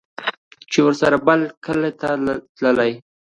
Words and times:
چې 0.71 0.79
ورسره 0.85 1.17
به 1.19 1.23
بل 1.27 1.41
کلي 1.65 1.91
ته 1.99 2.09
تلله 2.59 2.87